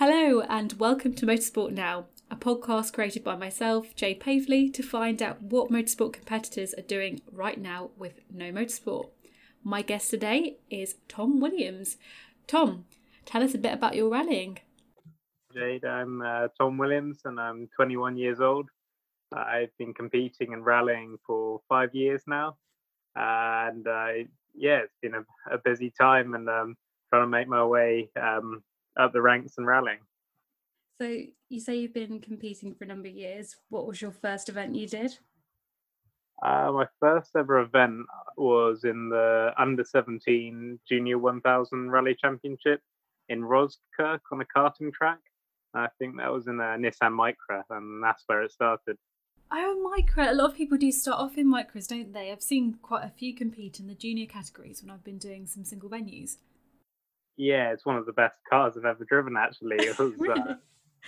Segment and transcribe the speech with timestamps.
[0.00, 5.20] Hello, and welcome to Motorsport Now, a podcast created by myself, Jade Paveley, to find
[5.20, 9.10] out what motorsport competitors are doing right now with no motorsport.
[9.62, 11.98] My guest today is Tom Williams.
[12.46, 12.86] Tom,
[13.26, 14.60] tell us a bit about your rallying.
[15.52, 18.70] Jade, I'm uh, Tom Williams and I'm 21 years old.
[19.36, 22.56] I've been competing and rallying for five years now.
[23.14, 24.24] And uh,
[24.54, 26.76] yeah, it's been a, a busy time and um,
[27.10, 28.62] trying to make my way um,
[28.98, 29.98] up the ranks and rallying.
[31.00, 31.16] So
[31.48, 33.56] you say you've been competing for a number of years.
[33.70, 35.18] What was your first event you did?
[36.44, 38.06] Uh, my first ever event
[38.36, 42.80] was in the under 17 Junior 1000 Rally Championship
[43.28, 45.18] in Roskirk on a karting track.
[45.74, 48.96] I think that was in a Nissan Micra, and that's where it started.
[49.52, 50.30] Oh, Micra.
[50.30, 52.30] A lot of people do start off in Micras, don't they?
[52.30, 55.64] I've seen quite a few compete in the junior categories when I've been doing some
[55.64, 56.36] single venues.
[57.40, 59.34] Yeah, it's one of the best cars I've ever driven.
[59.34, 60.12] Actually, it was.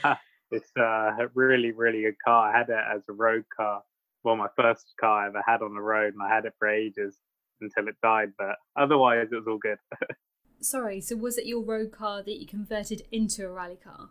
[0.02, 0.14] uh,
[0.50, 2.48] it's uh, a really, really good car.
[2.48, 3.82] I had it as a road car.
[4.24, 6.68] Well, my first car I ever had on the road, and I had it for
[6.68, 7.18] ages
[7.60, 8.32] until it died.
[8.38, 9.76] But otherwise, it was all good.
[10.62, 14.08] Sorry, so was it your road car that you converted into a rally car?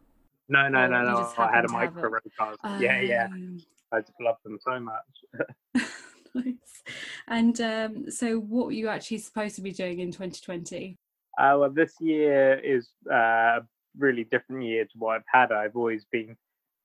[0.47, 1.33] No, no, no, no.
[1.39, 2.55] I had a Micra road car.
[2.63, 2.79] Um...
[2.79, 3.25] Yeah, yeah.
[3.31, 3.59] Um,
[3.91, 5.87] I just love them so much.
[6.35, 6.83] nice.
[7.27, 10.99] And um, so, what were you actually supposed to be doing in 2020?
[11.37, 13.61] Uh, well, this year is uh, a
[13.97, 15.51] really different year to what I've had.
[15.51, 16.35] I've always been,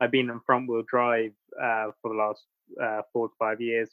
[0.01, 2.45] I've been in front wheel drive uh, for the last
[2.83, 3.91] uh, four to five years,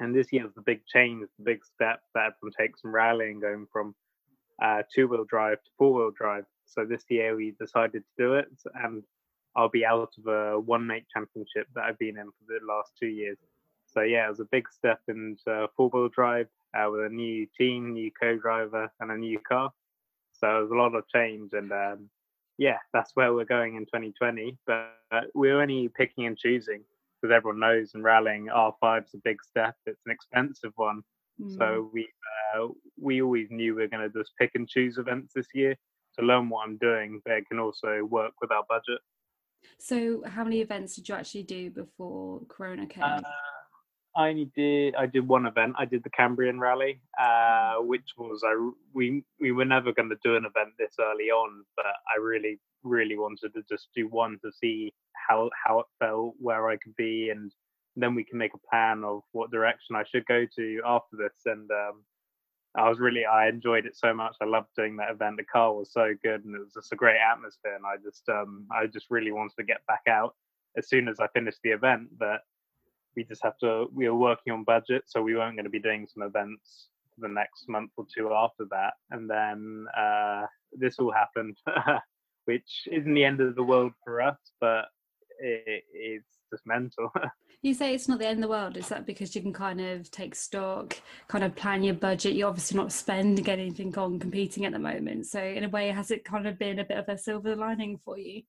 [0.00, 3.40] and this year is the big change, the big step that everyone takes from rallying,
[3.40, 3.94] going from
[4.62, 6.44] uh, two wheel drive to four wheel drive.
[6.66, 9.02] So this year we decided to do it, and
[9.56, 12.92] I'll be out of a one make championship that I've been in for the last
[12.98, 13.38] two years.
[13.92, 17.46] So yeah, it was a big step into four wheel drive uh, with a new
[17.56, 19.70] team, new co-driver, and a new car.
[20.32, 22.10] So it was a lot of change, and um,
[22.58, 24.56] yeah, that's where we're going in 2020.
[24.66, 26.84] But uh, we're only picking and choosing
[27.20, 29.74] because everyone knows and rallying R5 is a big step.
[29.86, 31.02] It's an expensive one,
[31.40, 31.56] mm.
[31.56, 32.08] so we
[32.54, 32.68] uh,
[33.00, 35.76] we always knew we are going to just pick and choose events this year
[36.18, 39.00] to learn what I'm doing, but it can also work with our budget.
[39.78, 43.22] So, how many events did you actually do before Corona came?
[44.16, 45.76] I only did I did one event.
[45.78, 50.18] I did the Cambrian Rally, uh, which was I we we were never going to
[50.24, 54.38] do an event this early on, but I really really wanted to just do one
[54.44, 54.92] to see
[55.28, 57.52] how how it felt, where I could be, and
[57.96, 61.34] then we can make a plan of what direction I should go to after this.
[61.46, 62.04] And um,
[62.76, 64.36] I was really I enjoyed it so much.
[64.40, 65.36] I loved doing that event.
[65.36, 67.74] The car was so good, and it was just a great atmosphere.
[67.74, 70.34] And I just um, I just really wanted to get back out
[70.76, 72.08] as soon as I finished the event.
[72.18, 72.40] But
[73.18, 75.80] we just have to we were working on budget, so we weren't going to be
[75.80, 76.86] doing some events
[77.18, 78.94] the next month or two after that.
[79.10, 81.56] And then uh, this all happened,
[82.44, 84.84] which isn't the end of the world for us, but
[85.40, 87.10] it, it's just mental.
[87.62, 88.76] you say it's not the end of the world.
[88.76, 90.96] Is that because you can kind of take stock,
[91.26, 92.34] kind of plan your budget?
[92.34, 95.26] You're obviously not spending anything on competing at the moment.
[95.26, 97.98] So in a way, has it kind of been a bit of a silver lining
[98.04, 98.42] for you?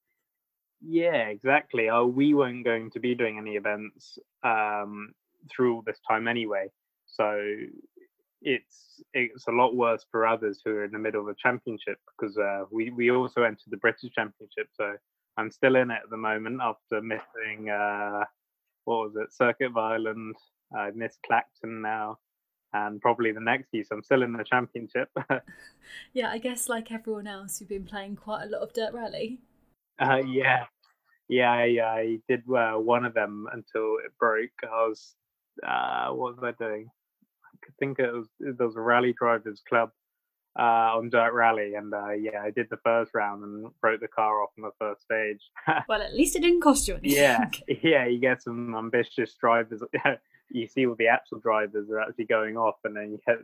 [0.82, 1.90] Yeah, exactly.
[1.90, 5.14] Oh, we weren't going to be doing any events um,
[5.52, 6.68] through all this time anyway.
[7.06, 7.42] So
[8.42, 11.98] it's it's a lot worse for others who are in the middle of a championship
[12.18, 14.68] because uh, we we also entered the British Championship.
[14.74, 14.94] So
[15.38, 18.24] I'm still in it at the moment after missing uh,
[18.86, 20.36] what was it, Circuit of Ireland.
[20.76, 22.20] I missed Clacton now,
[22.74, 23.84] and probably the next year.
[23.84, 25.10] So I'm still in the championship.
[26.14, 29.40] yeah, I guess like everyone else, you've been playing quite a lot of dirt rally.
[30.00, 30.66] Uh, yeah,
[31.28, 34.50] yeah, I, I did uh, one of them until it broke.
[34.64, 35.16] I was,
[35.66, 36.90] uh, what was I doing?
[37.64, 39.92] I think it was there was a rally drivers club
[40.58, 44.08] uh, on dirt rally, and uh, yeah, I did the first round and broke the
[44.08, 45.42] car off on the first stage.
[45.88, 47.18] well, at least it didn't cost you anything.
[47.18, 47.50] Yeah,
[47.84, 49.82] yeah, you get some ambitious drivers.
[50.50, 53.38] you see all the actual drivers are actually going off, and then you get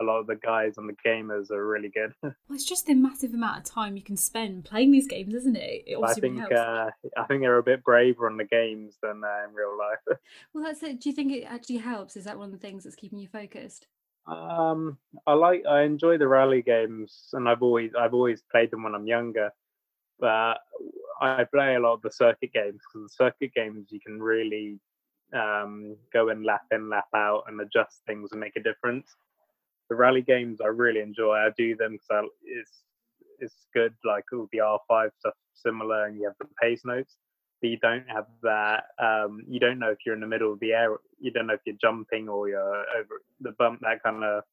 [0.00, 2.14] a lot of the guys on the gamers are really good.
[2.22, 5.56] well, it's just the massive amount of time you can spend playing these games, isn't
[5.56, 5.84] it?
[5.86, 9.48] it I think uh, I think they're a bit braver on the games than uh,
[9.48, 10.18] in real life.
[10.54, 11.00] well, that's it.
[11.00, 12.16] Do you think it actually helps?
[12.16, 13.86] Is that one of the things that's keeping you focused?
[14.26, 18.82] Um, I like I enjoy the rally games, and I've always I've always played them
[18.82, 19.50] when I'm younger.
[20.18, 20.58] But
[21.20, 24.78] I play a lot of the circuit games because the circuit games you can really
[25.34, 29.16] um, go and lap in, lap out, and adjust things and make a difference
[29.90, 31.34] the rally games I really enjoy.
[31.34, 32.82] I do them because it's
[33.40, 33.92] it's good.
[34.04, 37.16] Like all the R5 stuff similar, and you have the pace notes.
[37.60, 38.84] But you don't have that.
[38.98, 40.96] Um, you don't know if you're in the middle of the air.
[41.18, 43.80] You don't know if you're jumping or you're over the bump.
[43.82, 44.44] That kind of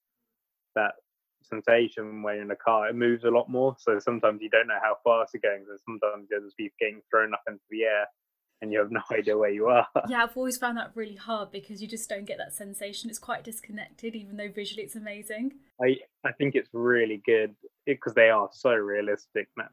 [0.76, 0.96] that
[1.44, 2.90] sensation when you're in a car.
[2.90, 5.66] It moves a lot more, so sometimes you don't know how fast you're going.
[5.68, 8.08] So sometimes you'll just be getting thrown up into the air,
[8.62, 9.88] and you have no idea where you are.
[10.08, 13.10] Yeah, I've always found that really hard because you just don't get that sensation.
[13.10, 15.54] It's quite disconnected, even though visually it's amazing.
[15.82, 17.56] I I think it's really good
[17.86, 19.70] because they are so realistic, like,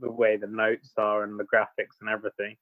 [0.00, 2.56] the way the notes are and the graphics and everything.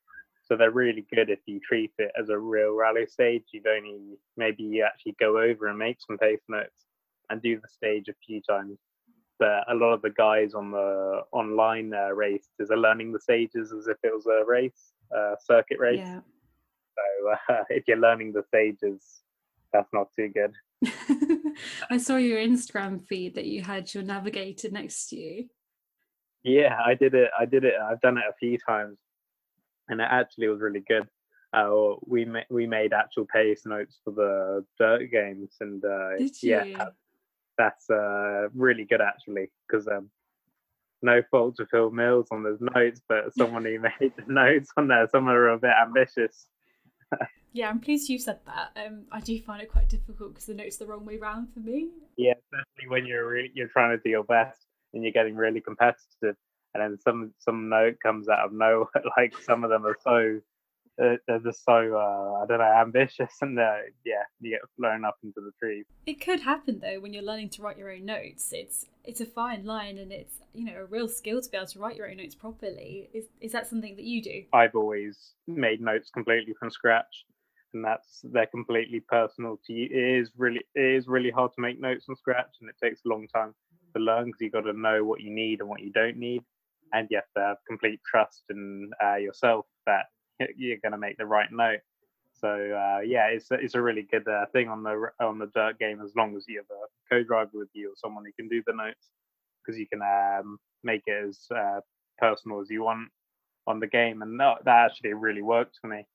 [0.44, 3.44] So they're really good if you treat it as a real rally stage.
[3.52, 6.87] You'd only maybe you actually go over and make some pace notes
[7.28, 8.78] and do the stage a few times.
[9.38, 13.73] But a lot of the guys on the online uh, races are learning the stages
[13.73, 16.00] as if it was a race, uh, circuit race.
[16.00, 16.20] Yeah.
[16.96, 19.23] So uh, if you're learning the stages,
[19.73, 20.55] that's not too good.
[21.90, 25.49] I saw your Instagram feed that you had your navigator next to you.
[26.43, 27.31] Yeah, I did it.
[27.38, 27.75] I did it.
[27.81, 28.96] I've done it a few times
[29.88, 31.08] and it actually was really good.
[31.52, 36.11] Uh, we ma- we made actual pace notes for the dirt games, and uh,
[36.43, 36.88] yeah,
[37.58, 40.08] that's uh, really good actually because um,
[41.02, 44.88] no fault to Phil Mills on those notes, but someone who made the notes on
[44.88, 46.46] there, some are a bit ambitious.
[47.52, 48.87] yeah, I'm pleased you said that.
[48.87, 51.60] Um, I do find it quite difficult because the notes the wrong way round for
[51.60, 51.90] me.
[52.16, 54.61] Yeah, especially when you're re- you're trying to do your best
[54.94, 56.37] and you're getting really competitive
[56.75, 58.88] and then some some note comes out of nowhere.
[59.16, 60.40] like some of them are so
[61.03, 65.05] uh, they're just so uh, I don't know ambitious, and they yeah, you get blown
[65.05, 65.85] up into the trees.
[66.06, 68.50] It could happen though when you're learning to write your own notes.
[68.53, 71.67] It's it's a fine line, and it's you know a real skill to be able
[71.69, 73.11] to write your own notes properly.
[73.12, 74.45] Is is that something that you do?
[74.53, 77.25] I've always made notes completely from scratch,
[77.75, 79.89] and that's they're completely personal to you.
[79.91, 83.00] It is really it is really hard to make notes from scratch, and it takes
[83.05, 83.55] a long time
[83.95, 86.43] to learn because you've got to know what you need and what you don't need
[86.93, 90.06] and you have to have complete trust in uh, yourself that
[90.56, 91.81] you're going to make the right note.
[92.40, 95.50] So uh, yeah, it's a, it's a really good uh, thing on the on the
[95.55, 98.49] dirt game as long as you have a co-driver with you or someone who can
[98.49, 99.08] do the notes
[99.61, 101.81] because you can um, make it as uh,
[102.19, 103.08] personal as you want
[103.67, 106.06] on the game, and that, that actually really worked for me.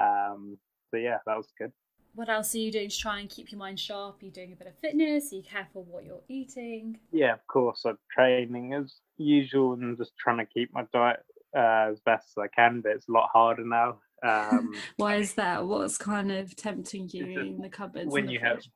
[0.00, 0.58] Um,
[0.90, 1.72] so yeah, that was good
[2.18, 4.20] what else are you doing to try and keep your mind sharp?
[4.20, 5.32] Are you doing a bit of fitness?
[5.32, 6.98] Are you careful what you're eating?
[7.12, 7.82] Yeah, of course.
[7.84, 11.20] I'm training as usual and just trying to keep my diet
[11.56, 13.98] uh, as best as I can, but it's a lot harder now.
[14.20, 15.64] Um, Why is that?
[15.64, 18.12] What's kind of tempting you in the cupboards?
[18.12, 18.68] When the you fridge?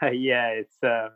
[0.00, 1.10] have, yeah, it's uh,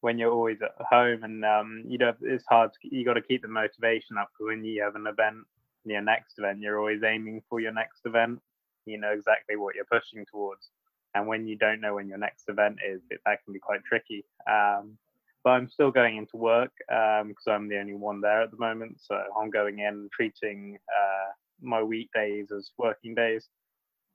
[0.00, 2.70] when you're always at home and um, you know it's hard.
[2.70, 5.38] To, you got to keep the motivation up because when you have an event,
[5.84, 8.38] your next event, you're always aiming for your next event.
[8.86, 10.70] You know exactly what you're pushing towards
[11.14, 13.84] and when you don't know when your next event is, it, that can be quite
[13.84, 14.24] tricky.
[14.50, 14.98] Um,
[15.44, 18.56] but I'm still going into work because um, I'm the only one there at the
[18.56, 18.96] moment.
[19.00, 21.30] So I'm going in treating uh,
[21.60, 23.48] my weekdays as working days,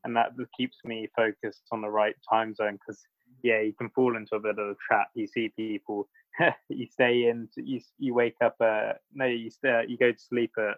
[0.03, 2.73] and that keeps me focused on the right time zone.
[2.73, 2.99] Because
[3.43, 5.09] yeah, you can fall into a bit of a trap.
[5.13, 6.09] You see people,
[6.69, 10.51] you stay in, you you wake up at no, you stay, you go to sleep
[10.57, 10.77] at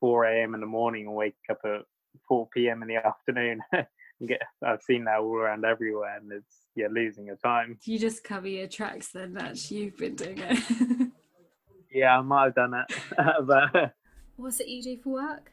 [0.00, 0.54] 4 a.m.
[0.54, 1.82] in the morning and wake up at
[2.28, 2.82] 4 p.m.
[2.82, 3.60] in the afternoon
[4.26, 7.78] get I've seen that all around everywhere and it's yeah losing your time.
[7.84, 11.12] You just cover your tracks then that's you've been doing it.
[11.92, 12.96] yeah, I might have done it.
[13.46, 13.94] but
[14.36, 15.52] what's it you do for work?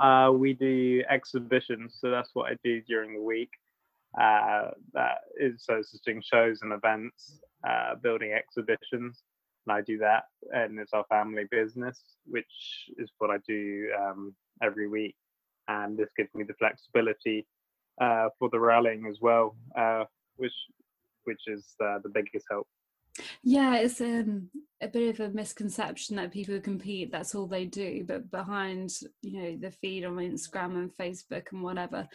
[0.00, 3.50] Uh we do exhibitions, so that's what I do during the week.
[4.20, 9.22] Uh that is so it's just doing shows and events, uh building exhibitions.
[9.66, 14.34] And I do that and it's our family business, which is what I do um
[14.62, 15.16] every week
[15.68, 17.46] and this gives me the flexibility
[18.00, 20.04] uh, for the rallying as well, uh,
[20.42, 20.52] which
[21.24, 22.66] which is uh, the biggest help.
[23.42, 24.48] Yeah, it's um,
[24.80, 28.04] a bit of a misconception that people who compete, that's all they do.
[28.06, 28.90] But behind,
[29.22, 32.08] you know, the feed on Instagram and Facebook and whatever,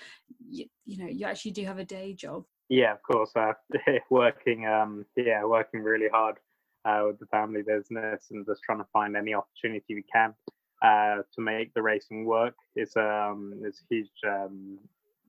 [0.49, 2.43] you, you know, you actually do have a day job.
[2.69, 3.31] Yeah, of course.
[3.35, 3.53] Uh,
[4.09, 6.37] working, um, yeah, working really hard
[6.83, 10.33] uh, with the family business and just trying to find any opportunity we can
[10.81, 12.55] uh, to make the racing work.
[12.75, 14.79] It's um, it's a huge um,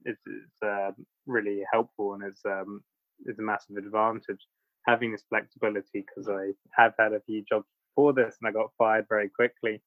[0.09, 0.91] it's, it's uh,
[1.27, 2.83] really helpful and it's um,
[3.27, 4.41] it's a massive advantage
[4.87, 8.71] having this flexibility because I have had a few jobs before this and I got
[8.79, 9.83] fired very quickly.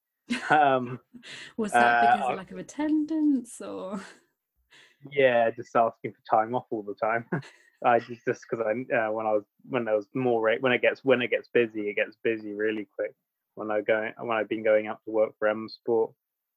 [0.49, 0.99] Um,
[1.57, 3.99] Was that because uh, of lack of attendance or?
[5.11, 7.25] Yeah, just asking for time off all the time.
[7.83, 10.71] I just just because I uh, when I was when there was more rate when
[10.71, 13.15] it gets when it gets busy it gets busy really quick.
[13.55, 16.11] When I go when I've been going up to work for M Sport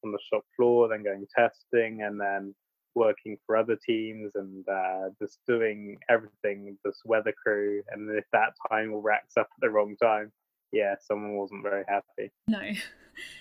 [0.04, 2.54] on the shop floor, then going testing, and then
[2.94, 7.82] working for other teams and uh, just doing everything, this weather crew.
[7.90, 10.32] And if that time all racks up at the wrong time,
[10.72, 12.30] yeah, someone wasn't very happy.
[12.48, 12.60] No.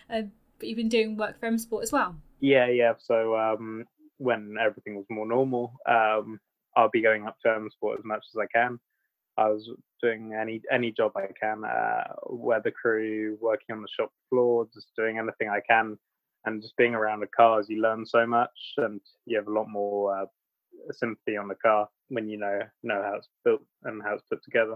[0.07, 0.21] Uh,
[0.59, 2.15] but you've been doing work for M Sport as well?
[2.39, 2.93] Yeah, yeah.
[2.99, 3.85] So um,
[4.17, 6.39] when everything was more normal, um,
[6.77, 8.79] I'll be going up to M Sport as much as I can.
[9.35, 9.67] I was
[10.01, 14.87] doing any any job I can, uh, weather crew, working on the shop floor, just
[14.95, 15.97] doing anything I can,
[16.45, 17.67] and just being around the cars.
[17.69, 20.25] You learn so much, and you have a lot more uh,
[20.91, 24.43] sympathy on the car when you know know how it's built and how it's put
[24.43, 24.75] together.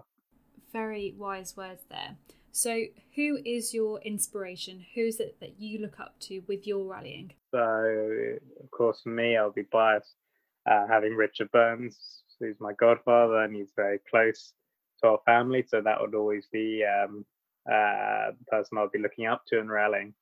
[0.74, 2.17] Very wise words there.
[2.51, 4.83] So, who is your inspiration?
[4.95, 7.33] Who's it that you look up to with your rallying?
[7.51, 10.15] So, of course, for me, I'll be biased
[10.65, 14.53] uh, having Richard Burns, who's my godfather, and he's very close
[15.01, 15.63] to our family.
[15.67, 17.25] So that would always be um,
[17.69, 20.13] uh, the person I'll be looking up to in rallying.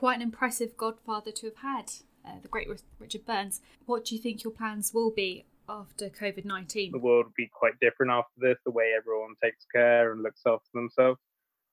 [0.00, 1.92] Quite an impressive godfather to have had,
[2.24, 3.60] uh, the great Richard Burns.
[3.84, 6.92] What do you think your plans will be after COVID 19?
[6.92, 10.40] The world will be quite different after this, the way everyone takes care and looks
[10.46, 11.20] after themselves.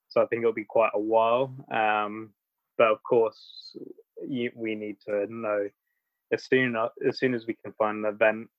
[0.09, 1.55] So I think it'll be quite a while.
[1.71, 2.31] Um,
[2.77, 3.77] but of course,
[4.27, 5.69] you, we need to know
[6.33, 6.75] as soon
[7.07, 8.49] as soon as we can find an event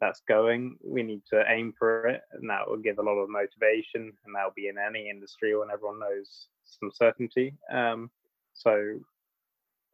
[0.00, 3.28] that's going, we need to aim for it, and that will give a lot of
[3.28, 7.56] motivation, and that will be in any industry when everyone knows some certainty.
[7.72, 8.08] Um,
[8.54, 9.00] so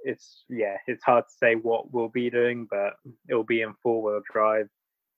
[0.05, 2.95] it's yeah, it's hard to say what we'll be doing, but
[3.29, 4.69] it will be in four wheel drive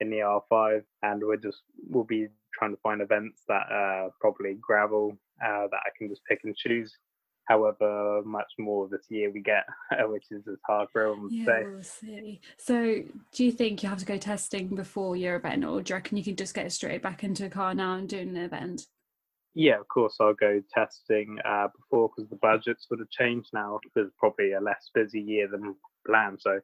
[0.01, 4.55] in the R5, and we're just we'll be trying to find events that are probably
[4.61, 6.93] gravel uh, that I can just pick and choose.
[7.47, 9.65] However much more this year we get,
[10.09, 12.41] which is as hard for everyone to see.
[12.57, 15.97] So, do you think you have to go testing before your event, or do you
[15.97, 18.87] reckon you can just get straight back into a car now and do an event?
[19.55, 23.79] Yeah, of course, I'll go testing uh, before because the budgets would have changed now.
[23.95, 26.41] There's probably a less busy year than planned.
[26.41, 26.61] So,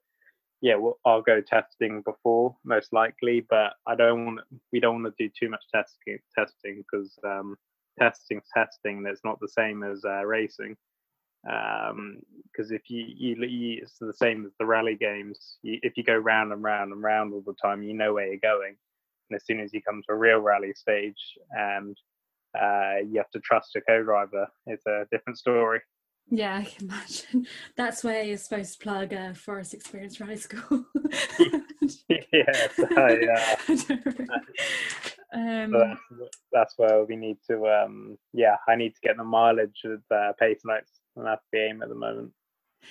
[0.60, 4.40] yeah, well, I'll go testing before most likely, but I don't want
[4.72, 7.56] we don't want to do too much testing testing because um,
[7.98, 8.40] testing
[8.84, 10.76] and it's not the same as uh, racing.
[11.44, 15.58] Because um, if you, you, you, it's the same as the rally games.
[15.62, 18.26] You, if you go round and round and round all the time, you know where
[18.26, 18.74] you're going.
[19.30, 21.96] And as soon as you come to a real rally stage and
[22.58, 25.80] uh, you have to trust your co-driver, it's a different story.
[26.30, 27.46] Yeah, I can imagine.
[27.76, 30.84] That's where you're supposed to plug a Forest Experience Rally School.
[32.08, 32.86] yeah, so,
[33.20, 33.56] yeah.
[35.34, 39.24] um, so that's, that's, where we need to, um, yeah, I need to get the
[39.24, 42.32] mileage with uh, pace notes, and that's the aim at the moment.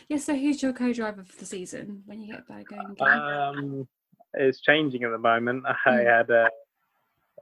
[0.08, 2.96] Yeah, so who's your co driver for the season when you get back going?
[3.02, 3.88] Um,
[4.34, 5.64] it's changing at the moment.
[5.66, 6.06] I mm.
[6.06, 6.50] had uh,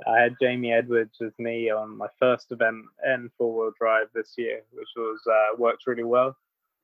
[0.06, 4.34] I had Jamie Edwards with me on my first event in four wheel drive this
[4.38, 6.36] year, which was uh, worked really well.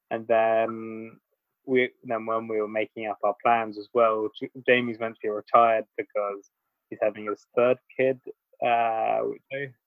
[0.10, 1.20] And then
[1.66, 4.30] we then when we were making up our plans as well,
[4.66, 6.50] Jamie's meant to be retired because
[6.90, 8.20] he's having his third kid.
[8.62, 9.22] Uh,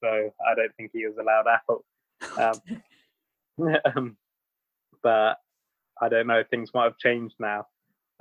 [0.00, 1.84] so I don't think he was allowed out.
[2.38, 2.80] Um,
[3.96, 4.16] um,
[5.02, 5.38] but
[6.00, 6.42] I don't know.
[6.50, 7.66] Things might have changed now.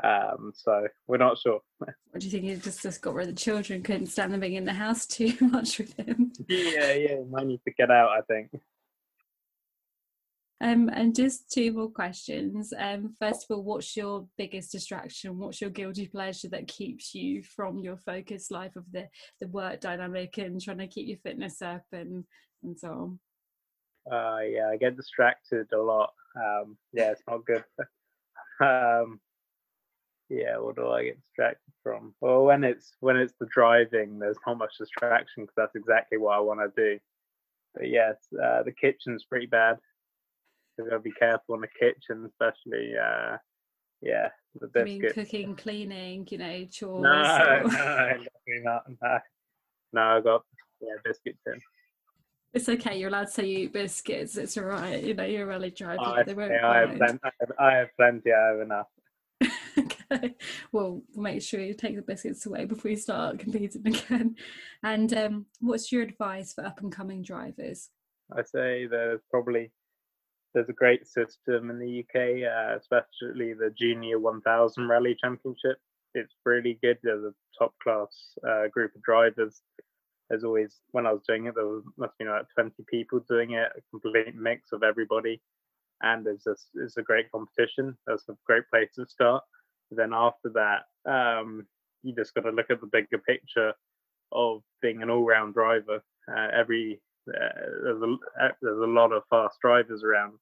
[0.04, 1.60] Um, so we're not sure.
[2.12, 2.46] What do you think?
[2.46, 5.06] He just just got rid of the children, couldn't stand them being in the house
[5.06, 6.32] too much with him.
[6.48, 8.10] Yeah, yeah, might need to get out.
[8.10, 8.52] I think.
[10.62, 12.74] Um, and just two more questions.
[12.78, 15.38] Um, first of all, what's your biggest distraction?
[15.38, 19.08] What's your guilty pleasure that keeps you from your focused life of the
[19.42, 22.24] the work dynamic and trying to keep your fitness up and
[22.64, 23.20] and so on?
[24.12, 26.14] Uh, yeah, I get distracted a lot.
[26.38, 27.64] Um, yeah, it's not good.
[28.62, 29.20] um,
[30.30, 32.14] yeah, what do I get distracted from?
[32.22, 36.36] Well, when it's when it's the driving, there's not much distraction because that's exactly what
[36.36, 37.00] I want to do.
[37.76, 39.78] But yes, uh, the kitchen's pretty bad.
[40.76, 42.94] So gotta be careful in the kitchen, especially.
[42.98, 43.38] Uh,
[44.02, 44.30] yeah,
[44.60, 44.86] the biscuits.
[44.86, 47.02] mean cooking, cleaning, you know, chores?
[47.04, 47.64] No, or...
[47.64, 48.84] no, definitely not.
[49.02, 49.20] No,
[49.94, 50.44] no, I got
[50.82, 51.60] yeah biscuits in.
[52.54, 52.98] It's okay.
[52.98, 54.38] You're allowed to say you eat biscuits.
[54.38, 55.04] It's all right.
[55.04, 56.06] You know, you're really driving.
[56.06, 57.20] Oh, I, I, have plenty,
[57.60, 58.32] I have plenty.
[58.32, 58.88] I have enough.
[60.72, 64.36] Well, make sure you take the biscuits away before you start competing again.
[64.84, 67.90] And um, what's your advice for up and coming drivers?
[68.36, 69.72] I say there's probably
[70.56, 75.78] there's a great system in the UK, uh, especially the Junior 1000 Rally Championship.
[76.14, 76.98] It's really good.
[77.04, 78.08] There's a top class
[78.48, 79.62] uh, group of drivers.
[80.30, 83.52] There's always, when I was doing it, there was, must be like 20 people doing
[83.52, 85.42] it, a complete mix of everybody.
[86.02, 87.98] And it's, just, it's a great competition.
[88.08, 89.44] That's a great place to start.
[89.92, 91.66] Then after that, um,
[92.04, 93.74] you just got to look at the bigger picture
[94.32, 96.04] of being an all-round driver.
[96.28, 100.34] Uh, every uh, there's a uh, there's a lot of fast drivers around,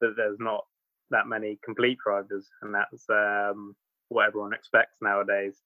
[0.00, 0.64] but there's not
[1.10, 3.74] that many complete drivers, and that's um,
[4.08, 5.56] what everyone expects nowadays.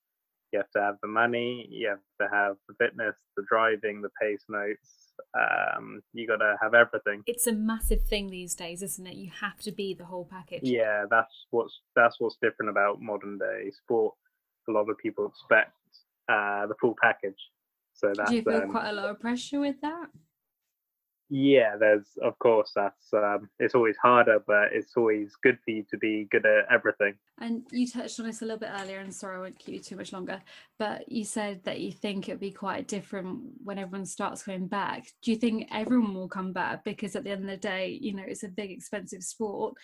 [0.52, 4.10] You have to have the money, you have to have the fitness, the driving, the
[4.20, 5.12] pace notes.
[5.34, 7.22] Um, you got to have everything.
[7.26, 9.14] It's a massive thing these days, isn't it?
[9.14, 10.60] You have to be the whole package.
[10.62, 14.14] Yeah, that's what's that's what's different about modern day sport.
[14.68, 15.72] A lot of people expect
[16.28, 17.38] uh, the full package,
[17.94, 20.08] So that's Do you feel um, quite a lot of pressure with that?
[21.34, 21.76] Yeah.
[21.80, 25.96] There's of course that's um, it's always harder, but it's always good for you to
[25.96, 27.14] be good at everything.
[27.40, 29.80] And you touched on this a little bit earlier, and sorry I won't keep you
[29.80, 30.42] too much longer,
[30.78, 35.06] but you said that you think it'll be quite different when everyone starts coming back.
[35.22, 36.84] Do you think everyone will come back?
[36.84, 39.74] Because at the end of the day, you know, it's a big, expensive sport.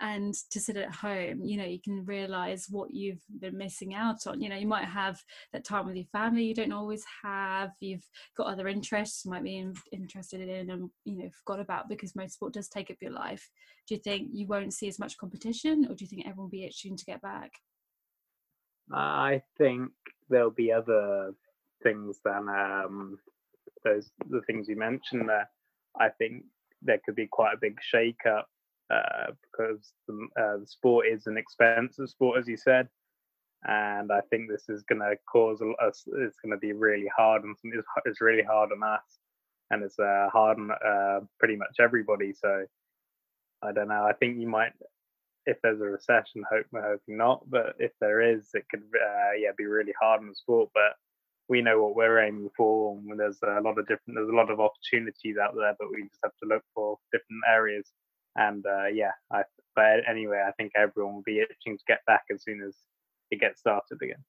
[0.00, 4.26] And to sit at home, you know, you can realize what you've been missing out
[4.26, 4.42] on.
[4.42, 5.18] You know, you might have
[5.52, 7.70] that time with your family you don't always have.
[7.80, 8.04] You've
[8.36, 12.12] got other interests you might be in, interested in and, you know, forgot about because
[12.12, 13.48] motorsport does take up your life.
[13.88, 16.50] Do you think you won't see as much competition or do you think everyone will
[16.50, 17.52] be itching to get back?
[18.92, 19.90] I think
[20.28, 21.32] there'll be other
[21.82, 23.18] things than um,
[23.84, 25.48] those the things you mentioned there.
[25.98, 26.44] I think
[26.82, 28.48] there could be quite a big shake up
[28.90, 32.88] uh, because the, uh, the sport is an expensive sport, as you said,
[33.66, 36.04] and I think this is going to cause us.
[36.06, 39.18] It's going to be really hard, and it's, it's really hard on us,
[39.70, 42.32] and it's uh, hard on uh, pretty much everybody.
[42.32, 42.64] So
[43.62, 44.04] I don't know.
[44.04, 44.72] I think you might,
[45.46, 49.32] if there's a recession, hope we're hoping not, but if there is, it could uh,
[49.38, 50.70] yeah be really hard on the sport.
[50.74, 50.94] But
[51.48, 54.50] we know what we're aiming for, and there's a lot of different, there's a lot
[54.50, 57.90] of opportunities out there, but we just have to look for different areas.
[58.36, 59.42] And uh, yeah, I,
[59.74, 62.74] but anyway, I think everyone will be itching to get back as soon as
[63.30, 64.24] it gets started again.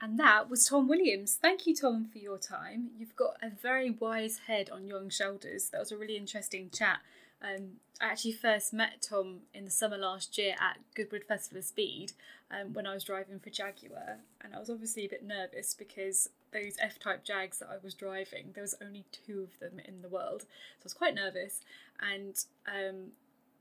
[0.00, 1.38] And that was Tom Williams.
[1.40, 2.90] Thank you, Tom, for your time.
[2.98, 5.68] You've got a very wise head on young shoulders.
[5.70, 6.98] That was a really interesting chat.
[7.40, 11.64] Um, I actually first met Tom in the summer last year at Goodwood Festival of
[11.64, 12.12] Speed
[12.50, 16.30] um, when I was driving for Jaguar, and I was obviously a bit nervous because
[16.52, 20.08] those F-type Jags that I was driving, there was only two of them in the
[20.08, 21.60] world, so I was quite nervous.
[22.00, 23.12] And um,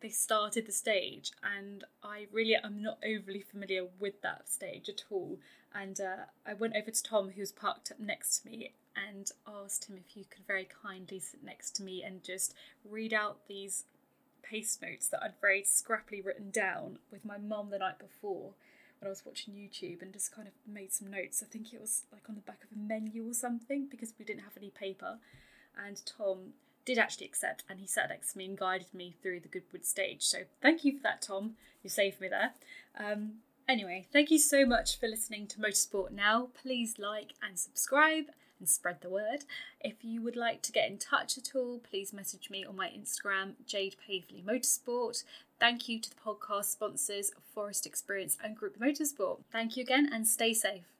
[0.01, 5.03] they started the stage, and I really am not overly familiar with that stage at
[5.09, 5.39] all.
[5.73, 9.31] And uh, I went over to Tom, who was parked up next to me, and
[9.47, 13.47] asked him if he could very kindly sit next to me and just read out
[13.47, 13.85] these
[14.43, 18.51] pace notes that I'd very scrappily written down with my mum the night before
[19.03, 21.43] I was watching YouTube and just kind of made some notes.
[21.43, 24.25] I think it was like on the back of a menu or something because we
[24.25, 25.17] didn't have any paper.
[25.75, 26.53] And Tom
[26.85, 29.85] did actually accept and he sat next to me and guided me through the Goodwood
[29.85, 30.23] stage.
[30.23, 31.55] So thank you for that, Tom.
[31.83, 32.51] You saved me there.
[32.97, 36.49] Um, anyway, thank you so much for listening to Motorsport Now.
[36.61, 38.25] Please like and subscribe
[38.59, 39.45] and spread the word.
[39.79, 42.87] If you would like to get in touch at all, please message me on my
[42.89, 45.23] Instagram, Jade Paveley Motorsport.
[45.61, 49.43] Thank you to the podcast sponsors, Forest Experience and Group Motorsport.
[49.51, 50.90] Thank you again and stay safe.